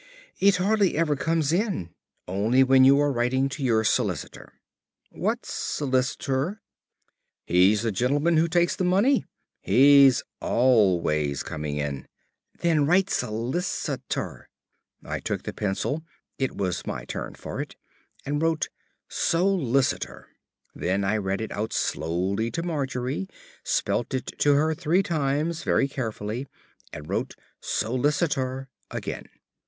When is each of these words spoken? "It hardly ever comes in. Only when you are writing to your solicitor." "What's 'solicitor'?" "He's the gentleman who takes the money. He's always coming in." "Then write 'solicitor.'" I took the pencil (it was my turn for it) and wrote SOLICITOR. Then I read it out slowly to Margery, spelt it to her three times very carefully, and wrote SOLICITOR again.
"It 0.39 0.55
hardly 0.55 0.97
ever 0.97 1.15
comes 1.15 1.53
in. 1.53 1.91
Only 2.27 2.63
when 2.63 2.83
you 2.83 2.99
are 2.99 3.11
writing 3.11 3.47
to 3.49 3.63
your 3.63 3.83
solicitor." 3.83 4.53
"What's 5.11 5.53
'solicitor'?" 5.53 6.59
"He's 7.45 7.83
the 7.83 7.91
gentleman 7.91 8.35
who 8.37 8.47
takes 8.47 8.75
the 8.75 8.83
money. 8.83 9.25
He's 9.59 10.23
always 10.39 11.43
coming 11.43 11.77
in." 11.77 12.07
"Then 12.61 12.87
write 12.87 13.11
'solicitor.'" 13.11 14.49
I 15.05 15.19
took 15.19 15.43
the 15.43 15.53
pencil 15.53 16.01
(it 16.39 16.57
was 16.57 16.83
my 16.87 17.05
turn 17.05 17.35
for 17.35 17.61
it) 17.61 17.75
and 18.25 18.41
wrote 18.41 18.69
SOLICITOR. 19.07 20.29
Then 20.73 21.03
I 21.03 21.17
read 21.17 21.41
it 21.41 21.51
out 21.51 21.73
slowly 21.73 22.49
to 22.49 22.63
Margery, 22.63 23.27
spelt 23.63 24.15
it 24.15 24.31
to 24.39 24.55
her 24.55 24.73
three 24.73 25.03
times 25.03 25.61
very 25.63 25.87
carefully, 25.87 26.47
and 26.91 27.07
wrote 27.07 27.35
SOLICITOR 27.59 28.67
again. 28.89 29.29